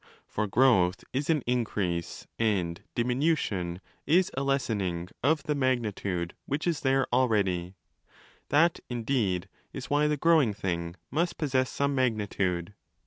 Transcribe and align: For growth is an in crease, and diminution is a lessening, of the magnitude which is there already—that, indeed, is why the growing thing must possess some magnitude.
For 0.25 0.47
growth 0.47 1.03
is 1.13 1.29
an 1.29 1.43
in 1.43 1.63
crease, 1.63 2.25
and 2.39 2.81
diminution 2.95 3.81
is 4.07 4.31
a 4.35 4.41
lessening, 4.41 5.09
of 5.21 5.43
the 5.43 5.53
magnitude 5.53 6.33
which 6.47 6.65
is 6.65 6.79
there 6.81 7.05
already—that, 7.13 8.79
indeed, 8.89 9.47
is 9.71 9.91
why 9.91 10.07
the 10.07 10.17
growing 10.17 10.55
thing 10.55 10.95
must 11.11 11.37
possess 11.37 11.69
some 11.69 11.93
magnitude. 11.93 12.73